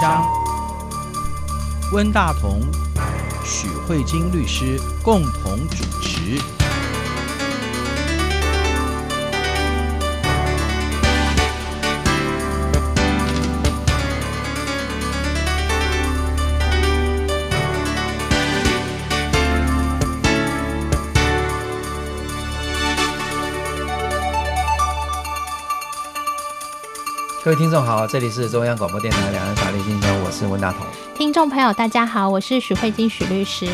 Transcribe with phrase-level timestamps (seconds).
[0.00, 0.24] 箱，
[1.92, 2.60] 温大同、
[3.44, 6.57] 许慧晶律师共同主持。
[27.48, 30.84] 各位听众好，这里是中央广播电台两岸法律信箱，我是温大同。
[31.14, 33.66] 听众朋友大家好，我是许慧金许律师。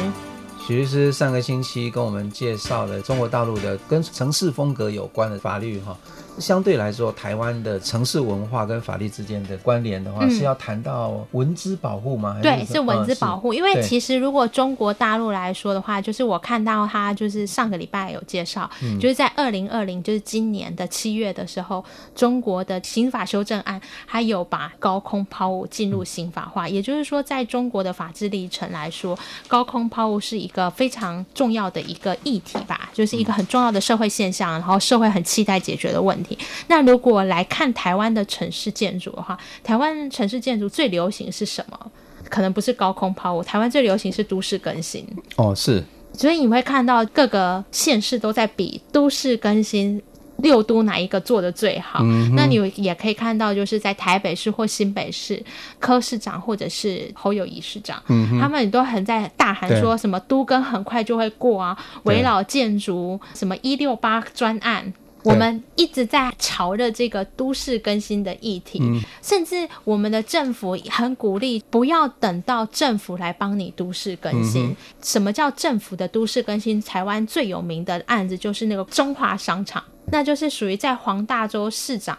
[0.64, 5.96] 许律师上个星期跟我们介绍了中国大陆的跟城市风格有关的法律哈。
[6.38, 12.38] 相对来说，台湾的城市文化跟法律之间的关联的话，嗯、是要谈到文字保护吗？
[12.42, 13.54] 对，是，是文字保护。
[13.54, 21.84] 因为其实如果中国大陆来说的话，就是我看到他就是上个礼拜有介绍，嗯、就是在二零二零，就是今年的七月的时候，
[22.14, 26.66] 中国的刑法修正案还有把高空抛物进入刑法化。
[26.66, 29.16] 嗯、也就是说，在中国的法治历程来说，
[29.46, 36.23] 高空抛物是一个非常重要的一个议题吧，就是一个很重要的社会现象，然后社会很期待解决的问题。
[36.68, 41.90] 那如果来看台湾的城市建筑的话，台湾城市建筑最流行是什么？
[42.30, 45.06] 可能不是高空抛物，台湾最流行是都市更新。
[45.36, 45.84] 哦，是。
[46.14, 50.00] 所以你会看到各个县市都在比都市更新
[50.38, 52.00] 六都哪一个做的最好。
[52.02, 55.42] 嗯、那你也可以看到，就是在台北市或新北市，
[55.78, 64.92] 柯市长或者是侯友谊市长，嗯、他们也都很在大喊说什么都跟很快就会过啊，围绕建筑什么一六八专案。
[65.24, 74.66] 我们一直在朝着这个都市更新的议题，嗯、甚至我们的政府很鼓励不要等到政府来帮你都市更新。
[74.66, 76.80] 嗯、什么叫政府的都市更新？
[76.82, 82.16] 台湾最有名的案子就是那个中华商场，那就是属于在黄大州市长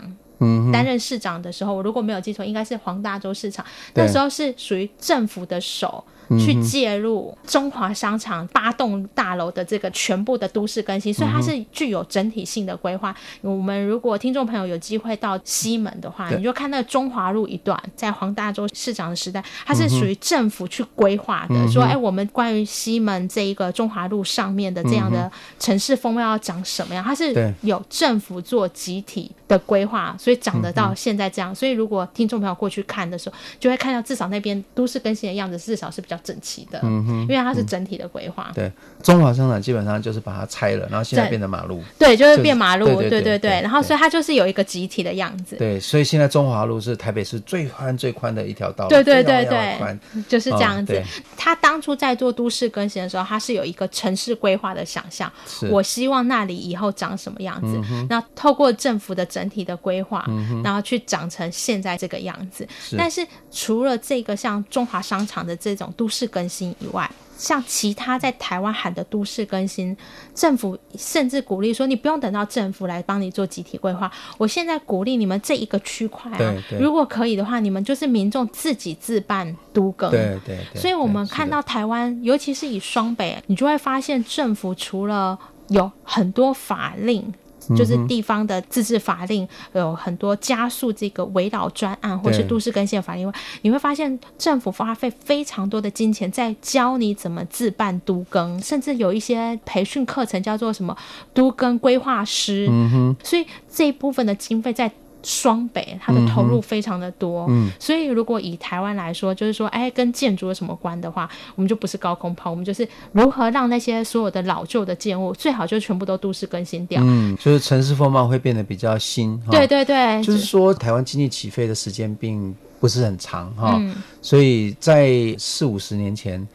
[0.74, 6.04] 担任市长的时候，我如果没有记错，应该是黄大洲市场，那时候是属于政府的手。
[6.40, 13.16] 去介入中华商场八栋大楼的这个全部的都市更新，所以它是具有整体性的规划。
[13.42, 31.54] 我们如果听众朋友有机会到西门的话，你就看那个中华路一段，在黄大洲市长的时代，它是属于政府去规划的，说，哎，我们关于西门这一个中华路上面的这样的城市风貌要长什么样，它是有政府做集体的规划，所以长得到现在这样。
[31.54, 36.15] 所以如果听众朋友过去看的时候，就会看到至少那边都市更新的样子，至少是比较。
[36.24, 38.52] 整齐的，嗯哼，因为它是整体的规划。
[38.54, 38.72] 对，
[39.04, 41.84] 中华商场基本上就是把它拆了，然后现在变成马路。
[41.98, 42.86] 对，就是变马路。
[42.86, 43.62] 对对对对。
[43.62, 45.56] 然后，所以它就是有一个集体的样子。
[45.58, 48.90] 对，所以现在中华路是台北市最宽最宽的一条道路。
[48.90, 51.02] 对对对对，就是这样子。
[51.36, 55.32] 他当初在做都市更新的时候，他是有一个城市规划的想象。
[55.70, 57.82] 我希望那里以后长什么样子？
[58.10, 60.26] 那透过政府的整体的规划，
[60.64, 62.68] 然后去长成现在这个样子。
[62.98, 69.96] 但是除了这个像中华商场的这种都市更新以外，像其他在台湾喊的都市更新，
[70.34, 80.10] 政府甚至鼓励说，你不用等到政府来帮你做集体规划，我现在鼓励你们这一个区块啊，如果可以的话，你们就是民众自己自办都更。
[80.12, 80.82] 对对对。
[80.82, 85.38] 所以我们看到台湾，尤其是以双北，你就会发现政府除了
[85.68, 87.34] 有很多法令。
[87.76, 100.96] 就是地方的自治法令有很多加速这个围绕专案，或是都市更新的法令，对你会发现政府花费非常多的金钱在教你怎么自办都更，甚至有一些培训课程叫做什么
[101.34, 102.68] 都更规划师。
[102.70, 104.92] 嗯哼，所以这一部分的经费在。
[105.26, 126.48] 双北，它的投入非常的多，嗯，所以如果以台湾来说，就是说，哎，跟建筑有什么关的话，我们就不是高空抛，我们就是如何让那些所有的老旧的建物，最好就全部都都市更新掉，嗯，就是城市风貌会变得比较新，对对对，就是说台湾经济起飞的时间并不是很长哈，嗯，所以在四五十年前。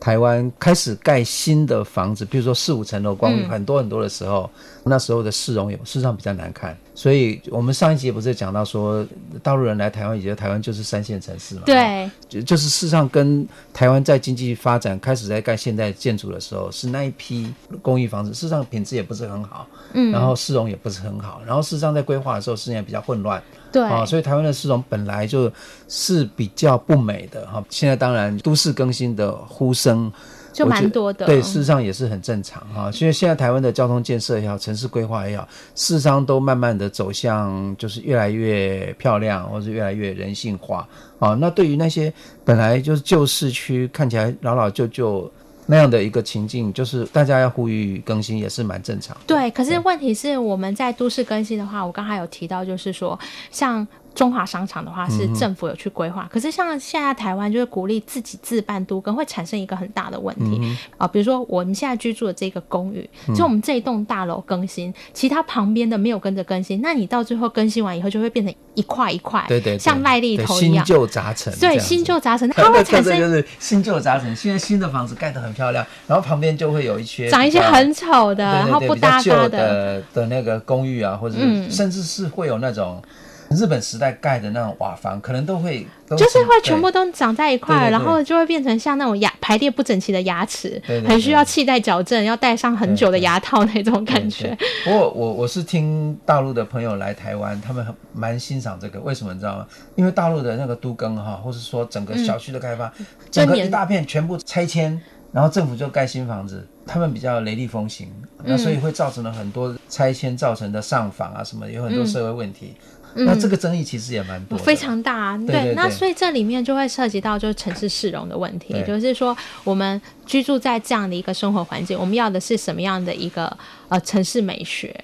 [0.00, 6.78] 台湾开始盖新的房子，比如说四五层楼、光很多很多的时候，嗯、那时候的市容有事实上比较难看。
[6.98, 9.06] 所以我们上一集不是讲到说，
[9.40, 11.62] 大陆人来台湾也觉得台湾就是三线城市嘛？
[11.64, 23.40] 对，就就是事实上跟台湾在经济发展开始在盖现代建筑的时候，是那一批公寓房子，事实上品质也不是很好，嗯，然后市容也不是很好，然后事实上在规划的时候，事情也比较混乱。
[23.70, 25.52] 对啊，所以台湾的市容本来就
[25.86, 27.64] 是比较不美的哈。
[27.70, 30.10] 现在当然都市更新的呼声
[30.58, 32.90] 就蛮多的，对，事实上也是很正常哈。
[32.90, 40.88] 所以现在台湾的交通建设也好，城市规划也好，事实上都慢慢的走向就是越来越漂亮，或是越来越人性化
[41.18, 41.34] 啊。
[41.34, 42.12] 那对于那些
[42.44, 45.30] 本来就是旧市区看起来老老旧旧。
[45.70, 49.14] 那样的一个情境，就是大家要呼吁更新，也是蛮正常。
[49.26, 53.18] 对，可是问题是我们在都市更新的话，我刚才有提到，就是说
[53.50, 53.86] 像。
[54.18, 61.06] 中华商场的话是政府有去规划，嗯、可是像现在台湾就是鼓励自己自办都跟，会产生一个很大的问题、嗯、啊。
[61.06, 71.56] 比如说我们现在居住的这个公寓，就我们这一栋大楼更新，嗯、其他旁边的没有跟着更新，那你到最后更新完以后就会变成一块一块，对，对对，像赖痢头一样，新旧杂陈。
[71.60, 74.34] 对，新旧杂陈， 它会产生就是新旧杂陈。
[74.34, 81.36] 现在新的房子盖得很漂亮，然后旁边就会有一些 长一些很丑的，对对对，然后不搭嘎的的，的那个公寓啊，或者
[81.70, 83.00] 甚至是会有那种。
[83.50, 94.56] 日本时代盖的那种瓦房，可能都会都就是会全部都长在一块，对对对，然后就会变成像那种牙排列不整齐的牙齿，很需要气带矫正，要戴上很久的牙套那种感觉。
[94.84, 99.66] 不过我我是听大陆的朋友来台湾，他们很蛮欣赏这个，为什么你知道吗？
[99.96, 105.00] 因为大陆的那个都更哈，或是说整个小区的开发，嗯、整个一大片全部拆迁，
[105.32, 108.12] 然后政府就盖新房子，他们比较雷厉风行，
[108.44, 112.74] 那所以会造成了很多拆迁造成的上访啊什么，有很多社会问题。
[112.76, 112.84] 嗯
[113.14, 115.38] 那这个争议其实也蛮多，非常大啊。
[115.46, 123.56] 对，那所以这里面就会涉及到就是城市市容的问题，就是说我们居住在这样的一个生活环境，我们要的是什么样的一个
[123.88, 124.94] 呃城市美学？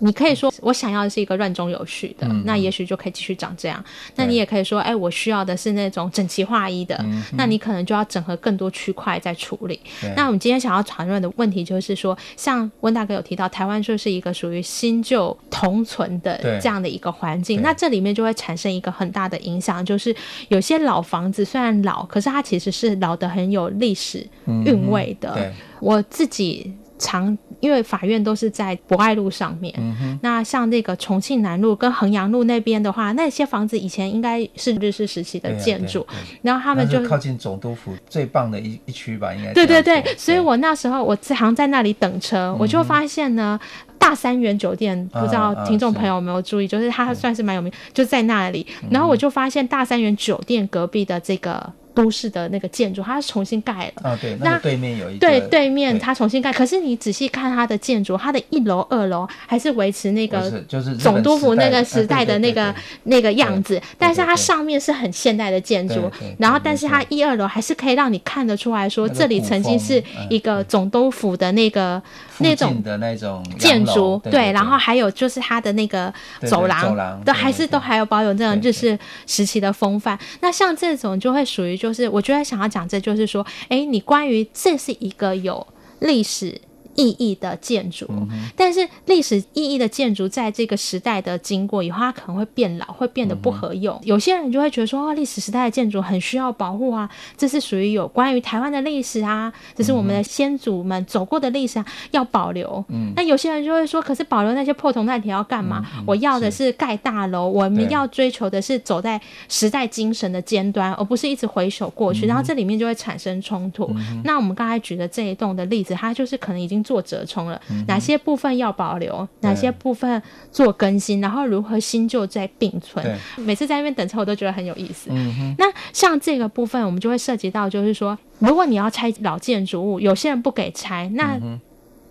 [0.00, 3.82] 你可以说，我想要的是一个乱中有序的，嗯、那也许就可以继续长这样。
[4.14, 9.80] 那你也可以说，哎，我需要的是那种整齐划一的，嗯、那你可能就要整合更多区块在处理。
[10.14, 20.14] 那我们今天想要讨论的问题就是说，像温大哥有提到，台湾就是一个属于新旧同存的这样的一个环境，那这里面就会产生一个很大的影响，就是
[20.48, 25.32] 有些老房子虽然老，可是它其实是老的很有历史韵味的。
[25.36, 26.72] 嗯、我自己。
[26.98, 30.18] 常因为法院都是在博爱路上面，嗯、哼。
[30.22, 36.06] 那像那个重庆南路跟衡阳路那边的话，那些房子以前应该是日式时期的建筑，
[36.42, 43.58] 然后他们就靠近总督府最棒的一一区吧，应该对对对，对所以我那时候我常在那里等车，嗯、我就发现呢，
[43.98, 51.72] 大三元酒店不知道听众朋友有没有注意，啊啊、就是它算是蛮有名，就在那里，然后我就发现大三元酒店隔壁的这个。
[51.96, 54.10] 都市的那个建筑，它是重新盖了。
[54.10, 55.26] 啊，对，那对面有一个。
[55.26, 72.02] 对，对面它重新盖，可是你仔细看它的建筑，它的一楼、二楼还是维持那个就是总督府那个时代的那个那个样子，但是它上面是很现代的建筑，然后但是它一二楼还是可以让你看得出来说，这里曾经是一个总督府的那个
[72.40, 76.12] 那种的那种建筑，对，然后还有就是它的那个
[76.46, 80.18] 走廊，走廊都还是都还有保有这种日式时期的风范。
[80.40, 81.86] 那像这种就会属于就。
[81.86, 85.64] 就是我觉得想要讲，这就是说，哎，你关于这是一个有
[86.00, 86.60] 历史
[86.96, 93.94] 意义的建筑，嗯、但是历史意义的建筑在这个时代的经过以后，它可能会变老，会变得不合用。
[93.96, 102.82] 嗯、有些人就会觉得说，哦，历史时代的建筑很需要保护啊，这是属于有关于台湾的历史啊，这是我们的先祖们走过的历史啊，要保留。
[102.88, 105.84] 嗯，那有些人就会说，可是保留那些破铜烂铁要干嘛？
[105.98, 109.20] 嗯、我要的是盖大楼，我们要追求的是走在
[109.50, 113.86] 时代精神的尖端，而不是一直回首过去，嗯、然后这里面就会产生冲突。
[113.96, 116.85] 嗯、那我们刚才举的这一栋的例子，它就是可能已经。
[116.86, 120.22] 做折冲了，哪些部分要保留，哪些部分
[120.52, 123.04] 做更新，然后如何新旧在并存。
[123.36, 125.10] 每次在那边等车，我都觉得很有意思。
[125.12, 131.36] 嗯、那像这个部分，我们就会涉及到，就是说，如果你要拆老建筑物，有些人不给拆，那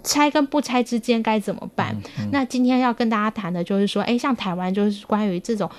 [0.05, 1.93] 拆跟不拆之间该怎么办？
[2.31, 5.69] 那今天要跟大家谈的就是说，哎，像台湾就是关于这种。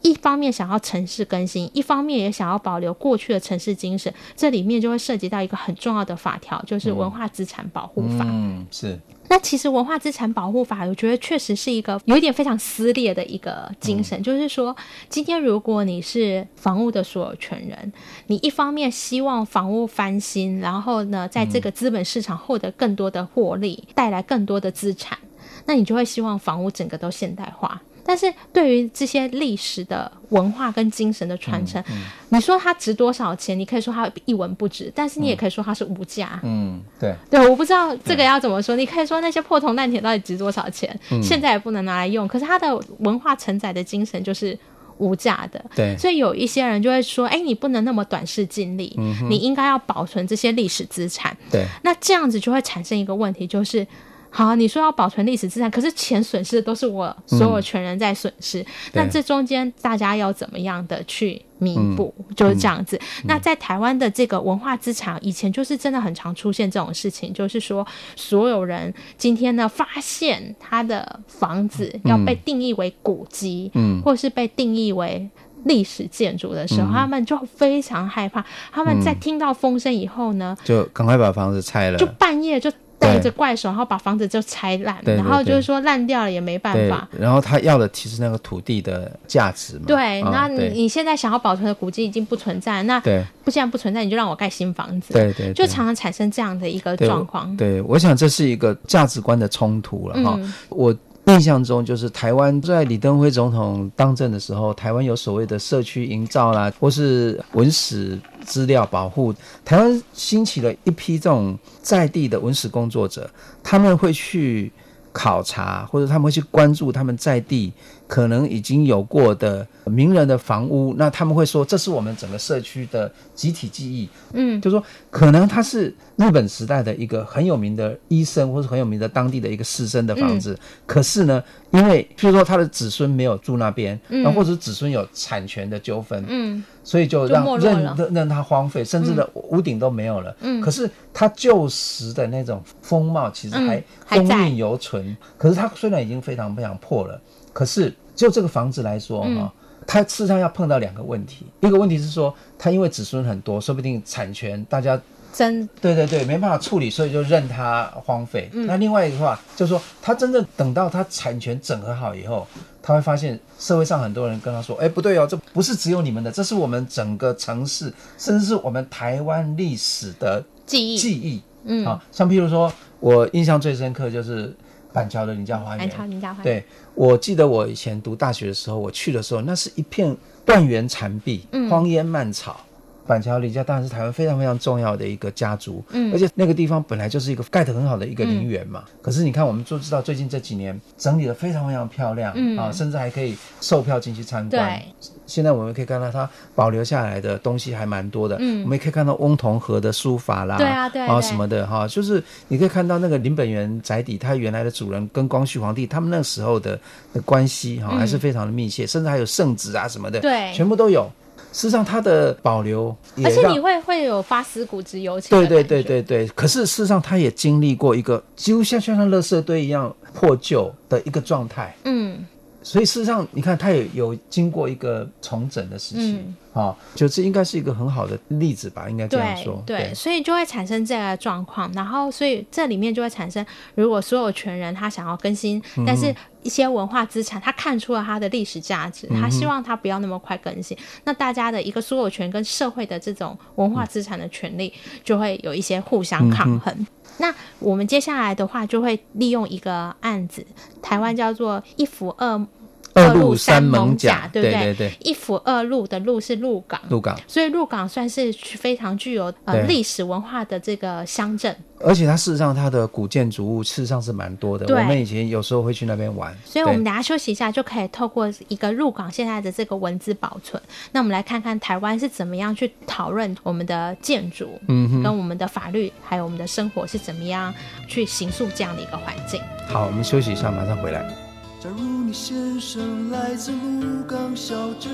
[0.00, 8.24] 一方面想要城市更新，一方面也想要保留过去的城市精神，这里面就会涉及到一个很重要的法条，就是文化资产保护法。
[8.26, 8.98] 嗯，是。
[9.28, 14.76] 那其实文化资产保护法，我觉得确实是一个有一点非常撕裂的一个精神，嗯、就是说，
[15.08, 17.92] 今天如果你是房屋的所有权人，
[18.26, 25.16] 你一方面希望房屋翻新，然后呢，在这个资本市场获得更多的获利，带来更多的资产，
[25.64, 27.80] 那你就会希望房屋整个都现代化。
[28.04, 33.58] 但是对于这些历史的文化跟精神的传承，嗯嗯、你说它值多少钱？
[33.58, 36.40] 你可以说它一文不值，但是你也可以说它是无价。
[36.42, 38.74] 嗯，对对，我不知道这个要怎么说。
[38.74, 40.98] 你可以说那些破铜烂铁到底值多少钱？
[41.10, 42.26] 嗯、现在也不能拿来用。
[42.26, 44.58] 可是它的文化承载的精神就是
[44.98, 45.64] 无价的。
[45.74, 53.86] 对，所以有一些人就会说：“哎，你不能那么短视尽力，嗯、你应该要保存这些历史资产。”对，那这样子就会产生一个问题，就是。
[54.34, 62.14] 好，你说要保存历史资产，可是钱损失的都是我所有权人在损失，嗯、那这中间大家要怎么样的去弥补？
[62.16, 62.96] 嗯、就是这样子。
[62.96, 67.86] 嗯、那在台湾的这个文化资产，以前就是真的很常出现这种事情，就是说
[68.16, 75.28] 所有人今天呢发现他的房子要被定义为古迹，嗯，或是被定义为
[75.64, 78.42] 历史建筑的时候，嗯、他们就非常害怕。
[78.72, 82.72] 他们在听到风声以后呢，就赶快把房子拆了，就半夜就。
[83.02, 87.06] 带着怪手，然后把房子就拆烂，然后就是说烂掉了也没办法。
[87.18, 89.82] 然后他要的其实那个土地的价值嘛。
[89.86, 93.00] 对，那你你现在想要保存的古迹已经不存在，那
[93.44, 95.12] 不现在不存在，你就让我盖新房子。
[95.12, 97.54] 对对，就常常产生这样的一个状况。
[97.56, 100.38] 对，我想这是一个价值观的冲突了哈。
[100.68, 100.94] 我。
[101.26, 109.34] 印象中，就是台湾在李登辉总统当政的时候，台湾有所谓的社区营造啦，或是文史资料保护，
[109.64, 113.30] 台湾兴起了一批这种在地的文史工作者，
[113.62, 114.70] 他们会去
[115.12, 117.72] 考察，或者他们会去关注他们在地。
[118.06, 124.08] 可能已经有过的名人的房屋，那他们会说，这是我们整个社区的集体记忆。
[124.32, 130.52] 嗯，就说可能他是日本时代的一个很有名的医生，或是很有名的当地的一个士绅的房子。
[130.52, 140.36] 嗯、可是呢，因为譬如说他的子孙没有住那边，嗯，或者子孙有产权的纠纷，嗯，所以就让就任任让他荒废，甚至的屋顶都没有了。
[140.40, 145.06] 嗯，可是他旧时的那种风貌其实还风韵犹存。
[145.06, 147.20] 嗯、可是他虽然已经非常非常破了，
[147.52, 147.92] 可是。
[148.14, 149.50] 就这个房子来说，哈，
[149.86, 151.46] 它事实上要碰到两个问题。
[151.60, 155.00] 一个问题是说，它因为子孙很多，说不定产权大家
[155.32, 158.50] 真对对对没办法处理，所以就任它荒废。
[158.52, 162.46] 那另外一个话就是说，他真正等到他产权整合好以后，
[162.82, 174.54] 他会发现社会上很多人跟他说：“哎，不对哦，这不是只有你们的，这是我们整个城市，甚至是我们台湾历史的记忆记忆。”嗯，啊，像譬如说我印象最深刻就是。
[174.92, 176.44] 板桥的林家花园，板桥林家花园。
[176.44, 182.60] 对，我记得我以前读大学的时候，我去的时候，那是一片断垣残壁，嗯、荒烟蔓草。
[183.06, 188.84] 板桥李家当然是台湾非常非常重要的一个家族，嗯，而且那个地方本来就是一个盖得很好的一个陵园嘛。
[188.86, 192.56] 嗯、可是你看，我们就知道最近这几年整理得非常非常漂亮，嗯。
[192.58, 194.78] 啊，甚至还可以售票进去参观。
[194.78, 206.78] 对，现在我们可以看到它保留下来的东西还蛮多的，嗯，我们也可以看到翁同龢的书法啦，对啊，对啊什么的哈，就是你可以看到那个林本源宅邸，它原来的主人跟光绪皇帝他们那时候的
[207.12, 211.10] 的关系哈，还是非常的密切，嗯、甚至还有圣旨啊什么的，对，全部都有。
[211.52, 215.30] 事实上，它的保留，而且你会会有发思古之幽情。
[215.30, 216.26] 对对对对对。
[216.28, 221.76] 可是事实上，它也经历过一个几乎像像像垃圾堆一样破旧的一个状态。
[221.84, 222.26] 嗯。
[222.64, 226.12] 所以事实上，你看，它也有经过一个重整的时期。
[226.12, 226.34] 嗯。
[226.52, 228.88] 啊、哦，就这应该是一个很好的例子吧？
[228.88, 229.62] 应该这样说。
[229.66, 231.70] 对，对，所以就会产生这个状况。
[231.72, 233.44] 然后，所以这里面就会产生，
[233.74, 244.72] 如果所有权人他想要更新，嗯、但是一些文化资产他看出了它的历史价值，他希望他不要那么快更新，那大家的一个所有权跟社会的这种文化资产的权利
[245.02, 246.74] 就会有一些互相抗衡。
[246.76, 246.86] 嗯、
[247.18, 250.46] 那我们接下来的话就会利用一个案子，
[250.80, 252.46] 台湾叫做一府二。
[252.94, 254.52] 二路三艋甲，对不对？
[254.52, 261.56] 对对对，一府二路的路是鹿港，鹿港，所以鹿港算是非常具有呃历史文化的这个乡镇。
[261.84, 266.32] 而且它事实上它的古建筑物事实上是蛮多的，对我们以前有时候会去那边玩。
[266.44, 277.52] 所以我们等下休息一下，就可以透过一个鹿港现在的这个文字保存，那我们来看看台湾是怎么样去讨论我们的建筑，嗯哼，跟我们的法律，还有我们的生活是怎么样
[277.88, 279.40] 去形塑这样的一个环境。
[279.66, 281.21] 好，我们休息一下，马上回来。
[281.62, 284.90] 假如你先生来自鹿港小镇，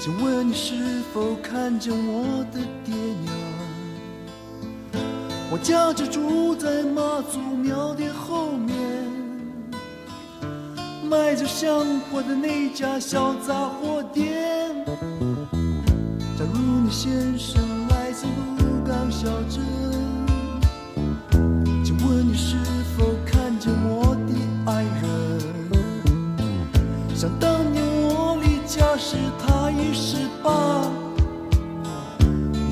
[0.00, 3.34] 请问你是否看见我的爹娘？
[5.52, 8.74] 我家就住在妈祖庙的后面，
[11.10, 14.82] 卖着香火的那家小杂货店。
[16.38, 18.24] 假如你先生来自
[18.56, 19.62] 鹿港小镇，
[21.84, 22.56] 请问你是
[27.24, 30.50] 想当年我离家时，他已十八，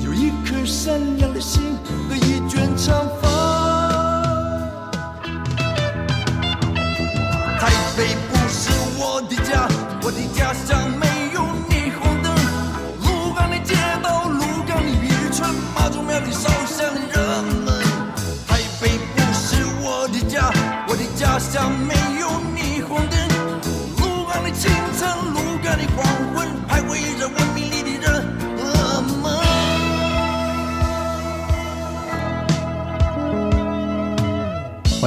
[0.05, 1.75] 有一颗善良的心
[2.07, 3.27] 和一卷长发。
[7.59, 9.67] 台北不是我的家，
[10.03, 10.82] 我的家乡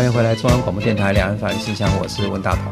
[0.06, 2.64] 迎回来，中央广播电台两岸法律信箱，我是温大同。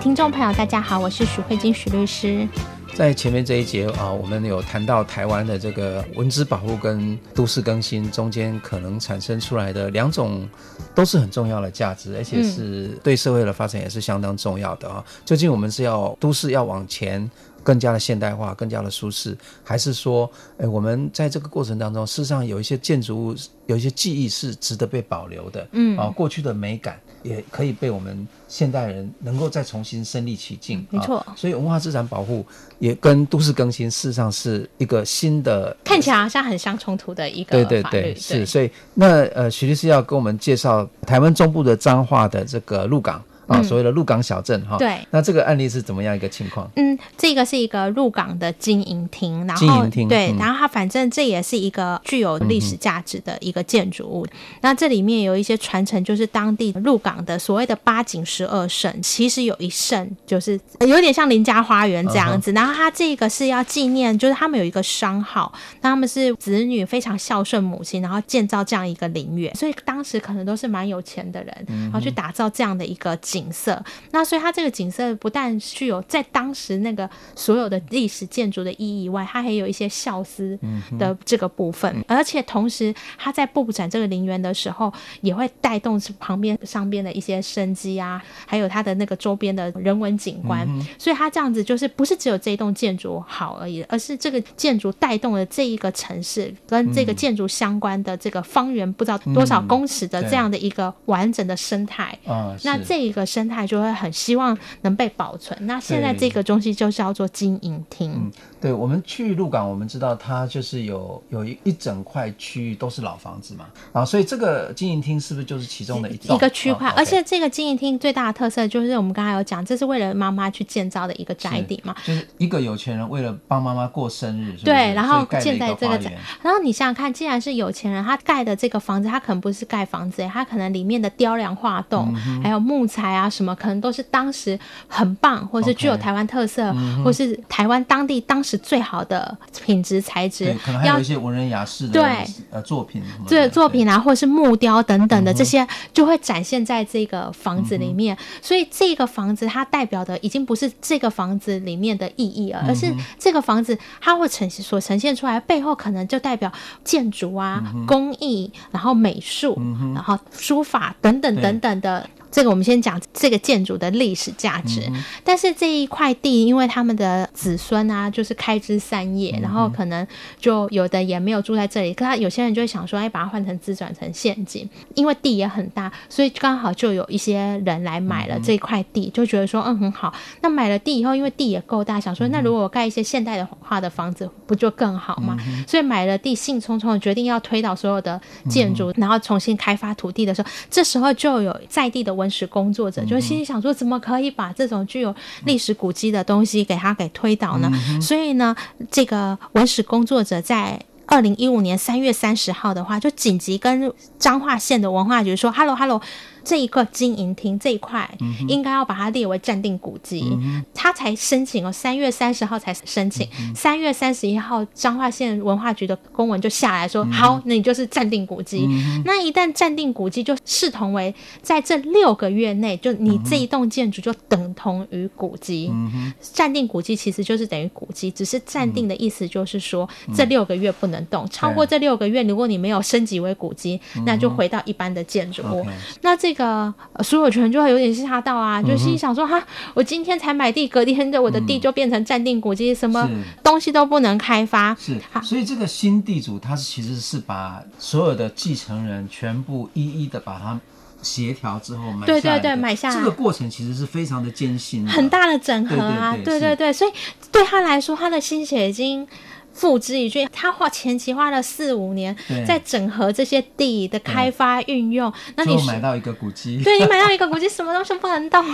[0.00, 2.48] 听众朋友，大家好，我是许慧金许律师。
[2.94, 10.48] 在前面这一节啊，我们有谈到台湾的这个文资保护跟都市更新中间可能产生出来的两种，
[10.94, 15.04] 都是很重要的价值，而且是对社会的发展也是相当重要的啊。
[15.26, 17.30] 究竟我们是要都市要往前
[17.62, 23.34] 更加的现代化，更加的舒适，还是说，哎，我们在这个过程当中，事实上有一些建筑物，
[23.66, 31.24] 有一些记忆是值得被保留的，嗯啊，过去的美感也可以被我们现代人能够再重新身临其境，没错。
[31.36, 32.44] 所以文化资产保护
[32.78, 38.44] 也跟都市更新事实上是一个新的，看起来好像很相冲突的一个对对对，是。
[38.44, 43.22] 所以那呃，徐律师要跟我们介绍台湾中部的彰化的这个鹿港。
[43.46, 46.70] 啊，所谓的鹿港小镇哈，对，那这个案例是怎么样一个情况？
[46.76, 54.24] 嗯，这个是一个鹿港的经营厅，然后经营厅对，嗯、然后它反正这也是一个具有历史价值的一个建筑物。
[54.26, 62.50] 嗯、那这里面有一些传承，就是当地鹿港的所谓的八景十二圣，其实有一圣就是有点像林家花园这样子。
[62.50, 62.56] Uh huh.
[62.56, 73.82] 然后它这个是要纪念，就是他们有一个商号，那他们是子女非常孝顺母亲，然后建造这样一个陵园，所以当时可能都是蛮有钱的人，然后去打造这样的一个景色。
[74.10, 80.58] 那所以它这个景色不但具有在当时那个所有的历史建筑的意义以外，它还有一些孝思
[80.98, 90.66] 的这个部分，嗯、而且同时它在布展这个陵园的时候，也会带动旁边上边的一些生机啊，还有它的那个周边的人文景观。
[90.68, 102.18] 嗯、所以它这样子就是不是只有这一栋建筑好而已，而是这个建筑带动了这一个城市跟这个建筑相关的这个方圆不知道多少公尺的这样的一个完整的生态。
[102.28, 105.58] 嗯、那这一个生态就会很希望能被保存。
[105.62, 108.12] 那现在这个东西就叫做经营厅。
[108.12, 113.66] 嗯，对，我们去鹿港，我们知道它就是有有一一整块区域都是老房子嘛。
[113.92, 116.88] 啊，所以这个经营厅是不是就是其中的一一个区块？
[116.88, 121.94] 哦 okay、而且这个经营厅最大的特色就是我们刚才有讲，这是为了妈妈去建造的一个宅邸嘛。
[122.04, 124.64] 就是一个有钱人为了帮妈妈过生日，是不是？
[124.64, 126.12] 对，然后建在这个宅。
[126.42, 133.92] 然后你想想看，既然是有钱人，他盖的这个房子，他可能不是盖房子，他可能里面的雕梁画栋，嗯、还有木材啊什么，可能都。
[133.92, 142.02] 是当时很棒，或是具有台湾特色，okay, 嗯、或是台湾当地当时最好的品质材质，可能还有一些文人雅士的对。
[142.50, 148.16] 呃作品，对作品啊，或是木雕等等的这些，就会展现在这个房子里面。
[148.16, 156.50] 嗯、所以这个房子它代表的已经不是这个房子里面的意义了，而是这个房子它会呈现所呈现出来背后，可能就代表
[156.82, 162.08] 建筑啊、嗯、工艺，然后美术，嗯、然后书法等等等等的。
[162.32, 170.04] 这个我们先讲这个建筑的历史价值，嗯、但是这一块地，因为他们的子孙啊，就是开枝散叶，嗯、然后可能
[170.40, 180.14] 就有的也没有住在这里，可他有些人就会想说，哎，把它换成资转成现金，因为地也很大，所以刚好就有一些人来买了这块地，嗯、就觉得说，嗯，很好。
[180.40, 185.36] 那买了地以后，因为地也够大，想说，那如果我盖一些现代的化的房子，不就更好吗？
[185.46, 188.18] 嗯、所以买了地，兴冲冲的决定要推倒所有的
[188.48, 192.21] 建筑，嗯、然后重新开发土地的时候，这时候就有在地的。
[192.22, 195.12] 文史工作者就心里想说，怎么可以把这种具有
[195.44, 197.68] 历史古迹的东西给它给推倒呢？
[197.72, 198.54] 嗯、所以呢，
[198.90, 206.00] 这个文史工作者在二零一五年三月三十号的话，就紧急跟彰化县的文化局说：“Hello，Hello。
[206.42, 208.08] Hello, ”这一个经营厅这一块，
[208.48, 218.66] 应该要把它列为暂定古迹，嗯、他才申请哦，三月三十号才申请，三、嗯、月三十一号彰化县文化局的公文就下来说，嗯、好，那你就是暂定古迹。
[218.68, 225.72] 嗯、那一旦暂定古迹，就视同为在这六个月内，就你这一栋建筑就等同于古迹。
[226.20, 235.64] 暂定古迹其实就是等于古迹，只是暂定的意思就是说、嗯、这六个月不能动，超过这六个月，如果你没有升级为古迹，嗯、那就回到一般的建筑物。
[235.66, 236.42] 嗯、那这个。
[236.42, 239.40] 个所有权就会有点吓到啊，就心想说哈，
[239.74, 243.08] 我今天才买地，隔天的我的地就变成暂定古迹，什么
[243.44, 244.74] 东西都不能开发。
[244.74, 250.58] 是，所以这个新地主他其实是把所有的继承人全部一一的把它
[251.00, 252.20] 协调之后买下来。
[252.20, 252.96] 对对对，买下来。
[252.96, 256.90] 这个过程其实是非常的艰辛，很大的整合啊，对对对，所以
[257.30, 259.06] 对他来说，他的心血已经。
[259.52, 265.12] 付之一炬，他花前期花了四五年，在整合这些地的开发运用。
[265.36, 268.44] 那你买到一个古迹， 对，你买到一个古迹，什么东西不能动。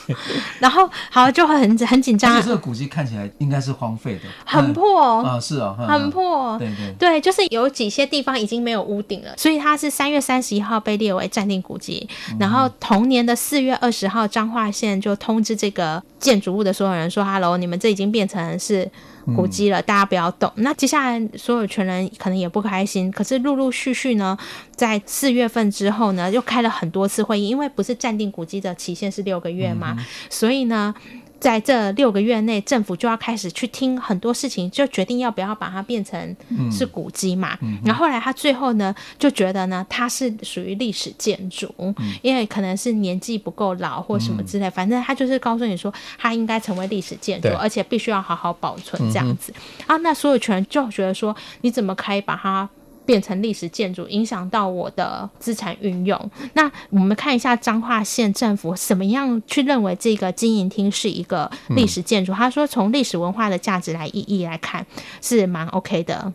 [0.60, 2.40] 然后好就会很很紧张。
[2.42, 6.58] 这个古迹看起来应该是荒废的，很破啊，是啊，很破。
[6.58, 12.08] 对对对，就是有几些地方已经没有屋顶了，所以它是三月三十一号被列为暂定古迹。
[12.38, 18.90] 然后同年的四月二十号，彰化县就通知这个建筑物的所有人说：“Hello，你们这已经变成是。”
[19.36, 20.50] 古迹了，大家不要动。
[20.56, 24.36] 那接下来所有权人可能也不开心，可是陆陆续续呢，
[24.74, 30.94] 在四月份之后呢，又开了很多次会议，因为不是暂定古迹的期限是六个月嘛，嗯、所以呢。
[31.42, 36.36] 在这六个月内，政府就要开始去听很多事情，就决定要不要把它变成
[36.70, 37.58] 是古迹嘛。
[37.62, 49.52] 嗯嗯、然后后来他最后呢，就觉得呢，它是属于历史建筑，嗯、因为可能是年纪不够老或什么之类，嗯、反正他就是告诉你说，它应该成为历史建筑，而且必须要好好保存这样子。
[49.56, 52.68] 嗯、啊，那所有权人就觉得说，你怎么可以把它？
[53.04, 56.30] 变成历史建筑，影响到我的资产运用。
[56.54, 62.32] 那我们看一下彰化县政府怎么样去认为这个经营厅是一个历史建筑。
[62.32, 64.84] 嗯、他说，从历史文化的价值来意义来看，
[65.20, 66.32] 是蛮 OK 的。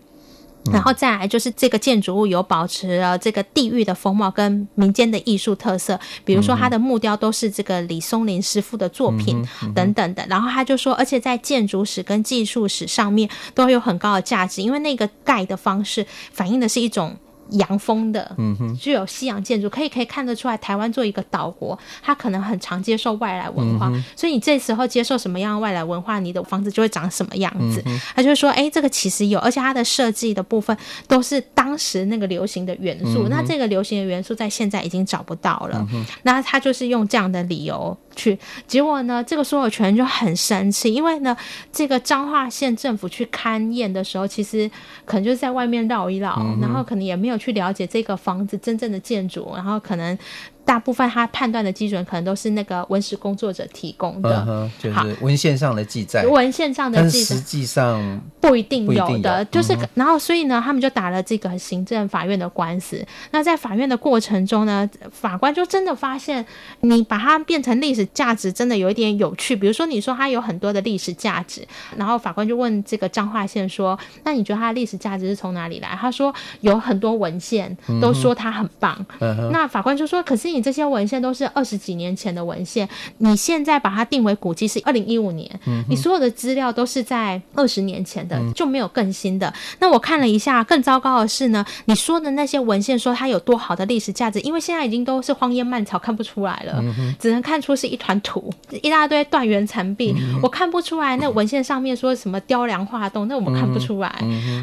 [0.72, 10.26] 然后再来就是这个建筑物有保持了这个地域的风貌跟民间的艺术特色，比如说它的木雕都是这个李松林师傅的作品等等的。
[10.30, 17.16] 然后他就说，而且在建筑史跟技术史上面都有很高的价值，因为那个盖的方式反映的是一种。
[17.52, 27.84] 洋风的，嗯哼，具有西洋建筑，可以可以看得出来，台湾做一个岛国，它可能很常接受外来文化，嗯、所以你这时候接受什么样的外来文化，你的房子就会长什么样子。
[28.16, 30.76] 他就说，哎、欸，这个其实有，而且它的设计的部分
[31.08, 35.86] 都是当时那个流行的元素，嗯、那这个流行的元素在现在已经找不到了。
[35.94, 41.38] 嗯、那他就是用这样的理由去，结果呢，这个所有权就很生气，因为呢，
[41.72, 44.70] 这个彰化县政府去勘验的时候，其实
[45.06, 47.38] 可能就是在外面绕一绕，嗯、然后可能也没有。
[47.38, 50.18] 去了解这个房子真正的建筑，然后可能。
[50.68, 63.02] 大部分他判断的基准可能都是那个文史工作者提供的，嗯、就是文献上的记载，文献上的记载，实际上不一定有的，有就是、嗯、然后所以呢，他们就打了这个行政法院的官司。
[63.32, 66.46] 那在法院的过程中呢，法官就真的发现，
[66.82, 69.56] 你把它变成历史价值，真的有一点有趣。
[69.56, 78.94] 比如说，你说它有很多的历史价值，然后法官就问这个彰化县说：“那你觉得它的历史价值是从哪里来？”他说：“有很多文献都说它很棒。
[79.22, 89.54] 嗯”那法官就说：“可是。”你这些文献都是二十几年前的文献，你现在把它定为古迹是二零一五年，嗯、你所有的资料都是在二十年前的，嗯、就没有更新的。
[89.80, 104.13] 那我看了一下，更糟糕的是呢，你说的那些文献说它有多好的历史价值，因为现在已经都是荒烟蔓草，看不出来了，嗯、只能看出是一团土，一大堆断垣残壁，嗯、我看不出来那文献上面说什么雕梁画栋，那我们看不出来。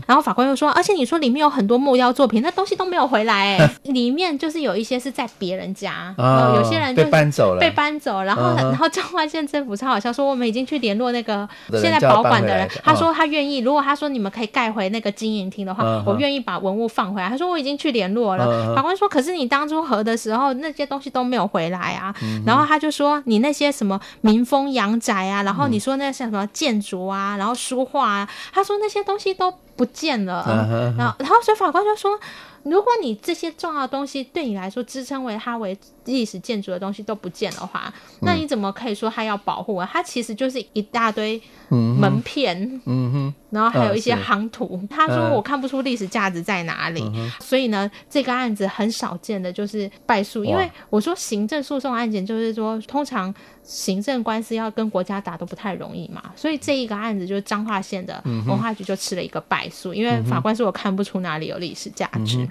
[0.07, 6.15] 然后法官又说，而且你说里面有很多木雕作品，那东西都没有回来，哎，里面就是有一些是在别人家。
[6.17, 17.29] 家，有些人就被搬走了，被搬走，然后然后彰化县政府超好笑，说我们已经去联络那个现在保管的人，他说他愿意，如果他说你们可以盖回那个金银厅的话，我愿意把文物放回来。
[17.29, 22.15] 他说我已经去联络了，法官说可是你当初核的时候那些东西都没有回来啊，
[22.47, 32.19] 然后他就说你那些什么民风洋宅啊，然后你说那像什么建筑啊，然后书画啊，他说那些东西都不见了，然后然后所以法官就说。
[32.65, 39.89] 如果你这些重要东西对你来说支撑为它为历史建筑的东西都不见的话，那你怎么可以说它要保护啊？
[39.93, 44.81] 它其实就是一大堆门片，嗯哼，然后还有一些夯土。
[44.91, 47.03] 他说我看不出历史价值在哪里，
[47.41, 50.45] 所以呢，这个案子很少见的就是败诉。
[50.45, 62.49] 因为我说行政诉讼案件就是说，通常行政官司要跟国家打都不太容易嘛，所以这一个案子就是彰化县的文化局就吃了一个败诉，因为法官说我看不出哪里有历史价值。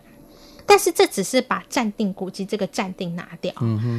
[0.66, 3.54] 但是这只是把暂定古迹这个暂定拿掉，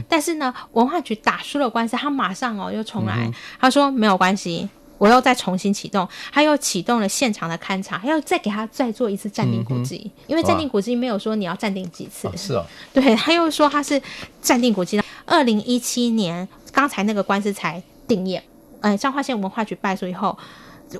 [0.08, 14.00] 但是呢，文化局打输了官司，他马上哦又重来，嗯、他说没有关系，我又再重新启动，他又启动了现场的勘查，还要再给他再做一次暂定古迹，嗯、因为暂定古迹没有说你要暂定几次，是哦，对，他又说他是
[14.40, 15.00] 暂定古迹。
[15.26, 18.40] 二零一七年刚才那个官司才定谳，
[18.80, 20.36] 哎，彰化县文化局败诉以后。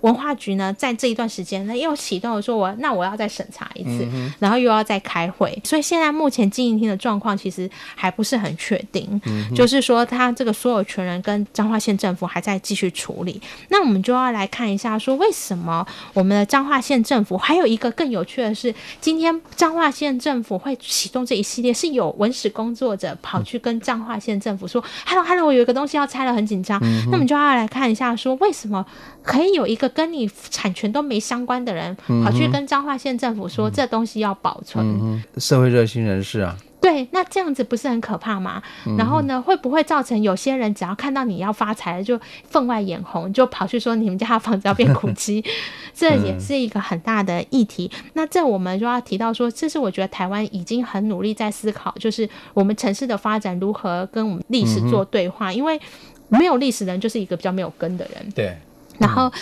[0.02, 13.40] 文化局呢，在这一段时间呢，又启动了说我，我那我要再审查一次，嗯、然后又要再开会，所以现在目前经营厅的状况其实还不是很确定，嗯、就是说他这个所有权人跟彰化县政府还在继续处理。
[13.68, 26.80] 那我们就要来看一下，说为什么我们的彰化县政府还有一个更有趣的是，今天彰化县政府会启动这一系列，是有文史工作者跑去跟彰化县政府说：“Hello，Hello，、嗯、hello, 我有一个东西要拆了，很紧张。
[26.82, 28.84] 嗯”那我们就要来看一下，说为什么
[29.22, 29.83] 可以有一个。
[29.88, 38.62] 跟你产权都没相关的人，跑去跟彰化县政府说这东西要保存，社会热心人士啊，对，那这样子不是很可怕吗？
[38.86, 45.42] 嗯、然后呢，会不会造成有些人只要看到你要发财了，就分外眼红，就跑去说你们家的房子要变古迹？
[45.94, 47.90] 这也是一个很大的议题。
[47.94, 55.80] 嗯、那这我们就要提到说，这是我觉得台湾已经很努力在思考，就是我们城市的发展如何跟我们历史做对话，嗯、因为
[56.28, 58.30] 没有历史的人就是一个比较没有根的人。
[58.34, 58.54] 对。
[58.98, 59.32] 然后，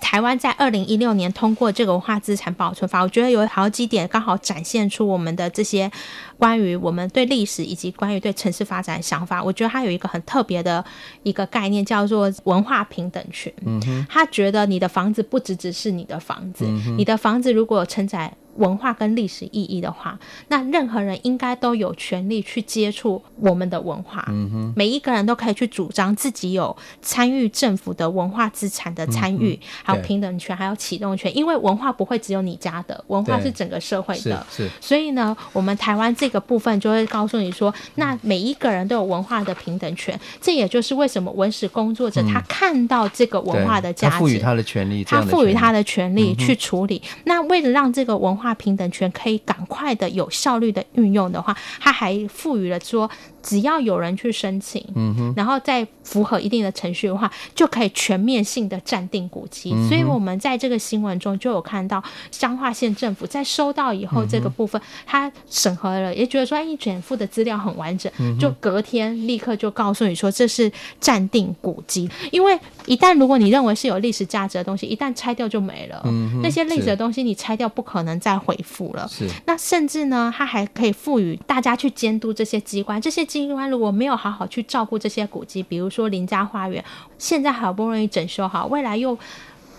[0.00, 5.90] 台湾在二零一六年通过这个文化资产保存法，我觉得有好几点刚好展现出我们的这些
[6.38, 9.42] 关于我们对历史以及关于对城市发展的想法。
[9.42, 10.84] 我觉得它有一个很特别的
[11.22, 13.52] 一个概念，叫做文化平等权。
[13.66, 18.32] 嗯哼，他觉得你的房子不只只是你的房子，嗯、你的房子如果有承载。
[18.56, 24.24] 文化跟历史意义的话，那任何人应该都有权利去接触我们的文化。
[24.28, 31.34] 嗯哼，每一个人都可以去主张自己有参与政府的文化资产的参与，嗯、还有平等权，还有启动权。
[31.36, 34.46] 因为文化不会只有你家的，文化是整个社会的。
[34.50, 34.70] 是，是。
[34.80, 40.18] 所以呢，我们台湾这个部分就会告诉你说，那每一个人都有文化的平等权。
[40.40, 47.00] 这也就是为什么文史工作者他看到这个文化的价值，他赋予他的权利，他赋予他的权利去处理。
[47.04, 53.10] 嗯、那为了让这个文化平等权可以赶快的、有效率的运用的话，它还赋予了说，
[53.42, 59.72] 只要有人去申请，嗯哼，然后再符合一定的程序的话，就可以全面性的暂定古迹。
[59.74, 72.08] 嗯、所以我们在这个新闻中就有看到，彰化县政府在收到以后，这个部分他审核了，也觉得说，哎，你卷附的资料很完整，就隔天立刻就告诉你说，这是暂定古迹。
[72.32, 79.08] 因为一旦如果你认为是有历史价值的东西，一旦拆掉就没了，嗯、那些历史的东西你拆掉不可能再恢复了。
[79.08, 83.20] 是，那甚至呢，他还可以赋予大家去监督这些机关，这些。
[83.30, 86.84] 机关如果没有好好去照顾这些古迹，比如说林家花园，
[87.16, 89.16] 现在好不容易整修好，未来又。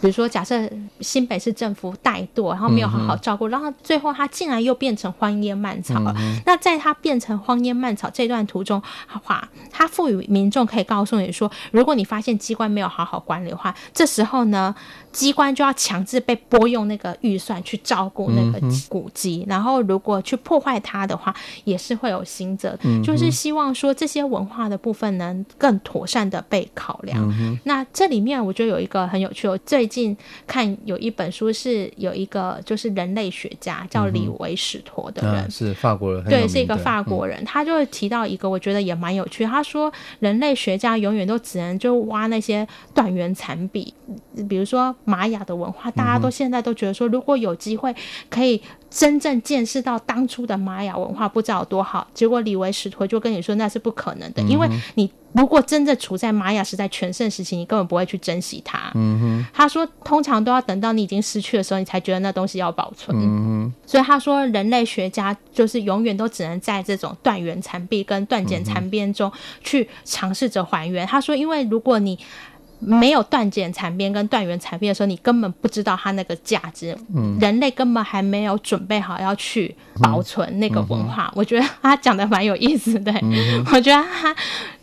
[0.01, 0.67] 比如说，假设
[0.99, 6.13] 新北市政府怠惰，然后没有好好照顾，然后最后它竟然又变成荒烟蔓草了。
[6.45, 8.81] 那在它变成荒烟蔓草这段途中，
[9.23, 14.73] 话它赋予民众可以告诉你说，如果你发现机关没有好好管理的话，这时候呢，
[15.11, 18.59] 机关就要强制被拨用那个预算去照顾那个
[18.89, 22.75] 古迹，然后如果去破坏它的话，也是会有刑责。
[23.03, 27.31] 就是希望说这些文化的部分能更妥善的被考量。
[27.65, 30.15] 那这里面我觉得有一个很有趣哦，最最近
[30.47, 39.45] 看有一本书，是有一个就是人类学家叫李维史陀的人，嗯啊、是法国人，对，是一个法国人，嗯、他就会提到一个，我觉得也蛮有趣。
[39.45, 43.93] 他说，人类学家永远都只能就挖那些断垣残壁，
[44.47, 47.93] 比如说玛雅的文化，大家都现在都觉得说，如果有机会
[48.29, 52.07] 可以真正见识到当初的玛雅文化，不知道有多好。
[52.13, 55.11] 结果李维史陀就跟你说，那是不可能的，因为你。
[55.33, 58.91] 如果真的处在玛雅时代全盛时期，你根本不会去珍惜它。
[58.95, 63.15] 嗯哼，他说，通常都要等到你已经失去的时候，你才觉得那东西要保存。
[63.17, 69.31] 嗯，所以他说，人类学家就是永远都只能在这种断垣残壁跟断简残编中
[69.63, 71.05] 去尝试着还原。
[71.05, 72.17] 他说，因为如果你
[72.79, 76.97] 没有断简残编跟断垣残壁的时候，你根本不知道它那个价值。
[77.15, 81.31] 嗯，人类根本还没有准备好要去保存那个文化。
[81.37, 83.13] 我觉得他讲的蛮有意思的。
[83.71, 84.35] 我觉得他。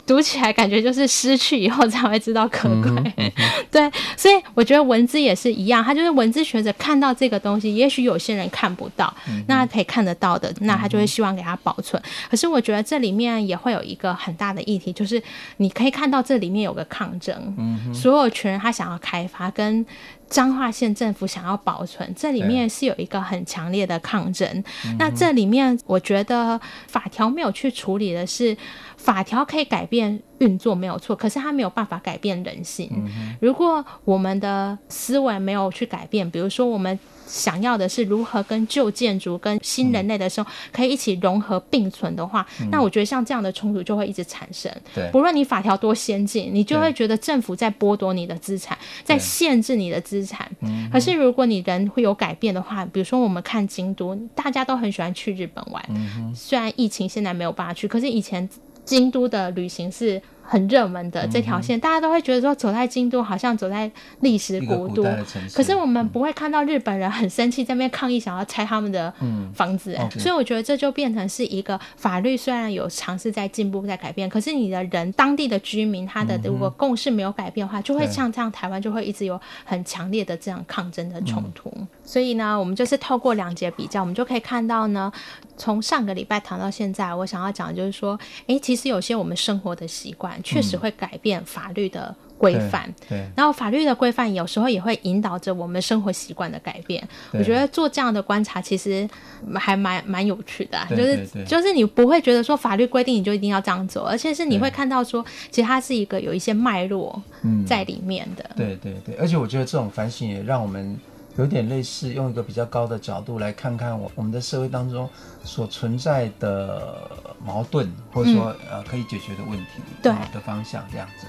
[0.09, 12.03] 读起来感觉就是失去以后才会知道可贵，嗯嗯、对，所以我觉得文字也是一样，他就是文字学者看到这个东西，也许有些人看不到，嗯、那可以看得到的，那他就会希望给他保存。
[12.03, 15.23] 嗯、可是我觉得这里面也会有一个很大的议题，就是
[15.59, 19.85] 你可以看到这里面有个抗争，嗯、所有权人他想要开发，跟
[20.29, 24.47] 彰化县政府想要保存，这里面是有一个很强烈的抗争。
[24.87, 28.57] 嗯、那这里面我觉得法条没有去处理的是。
[28.99, 32.91] 法条可以改变运作没有错，可是它没有办法改变人性。
[32.93, 44.73] 嗯、如果我们的思维没有去改变，比如说我们想要的是如何跟旧建筑、跟新人类的生活可以一起融合并存的话，嗯、那我觉得像这样的冲突就会一直产生。
[44.95, 50.51] 对，不论你法条多先进，你就会觉得政府在剥夺你的资产，在限制你的资产。
[50.91, 58.49] 可是如果你人会有改变的话，比如说我们看京都，大家都很喜欢去日本玩，嗯、虽然疫情现在没有办法去，可是以前。
[58.89, 65.03] 京都的旅行是很热门的这条线，嗯、大家都会觉得说走在京都好像走在历史古都。
[65.03, 65.11] 古
[65.53, 69.13] 可是我们不会看到日本人很生气在那边抗议，想要拆他们的
[69.53, 69.95] 房子。
[70.19, 81.71] 所以我觉得这就变成是一个法律虽然有尝试在进步在改变，可是你的人当地的居民他的如果共识没有改变的话，就会像这样台湾就会一直有很强烈的这样抗争的冲突。
[81.77, 85.13] 嗯、所以呢，我们就是透过两节比较，我们就可以看到呢。
[85.61, 92.89] 从上个礼拜谈到现在，我想要讲的就是说，诶，其实有些我们生活的习惯确实会改变法律的规范。
[92.89, 93.19] 嗯、对。
[93.19, 97.07] 对，然后法律的规范有时候也会引导着我们生活习惯的改变。
[97.33, 99.09] 我觉得做这样的观察其实
[99.55, 107.23] 还蛮蛮有趣的，就是就是你不会觉得说法律规定你就一定要这样做，而且是你会看到说，其实它是一个有一些脉络
[107.67, 108.45] 在里面的。
[108.51, 110.99] 嗯、对对对，而且我觉得这种反省也让我们。
[111.39, 115.09] 有点类似，用一个比较高的角度来看看我我们的社会当中
[115.45, 117.09] 所存在的
[117.45, 121.27] 矛盾，或者说、嗯、呃可以解决的问题，对的方向这样子。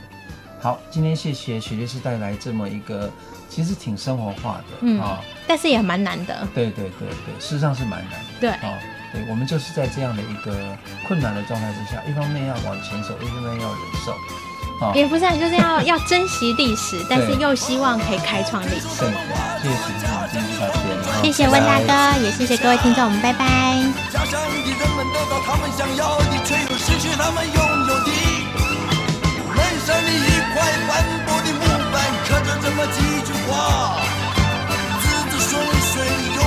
[0.59, 3.09] 好，今天谢谢许律师带来这么一个
[3.47, 6.45] 其实挺生活化的，嗯啊，但是也蛮难的。
[6.55, 8.27] 对对对对，事实上是蛮难的。
[8.41, 8.79] 对啊，
[9.13, 10.75] 对，我们就是在这样的一个
[11.07, 14.13] 困难的状态之下，一方面要往前走，一方面要忍受。
[14.79, 18.87] 也、蝙蝠就是要要珍惜历史，但是又希望可以开创历史。
[18.87, 19.11] 谢谢，
[20.31, 21.23] 今天。
[21.23, 23.45] 谢谢温大哥，也谢谢各位听众，我们拜拜。
[24.11, 27.55] 家乡的人们得到他们想要的，却又失去他们拥
[27.87, 28.09] 有的。
[29.89, 30.89] 的一块斑
[31.25, 31.61] 驳的木
[31.91, 31.95] 板，
[32.27, 33.51] 刻着这么几句话：
[35.01, 36.38] 子。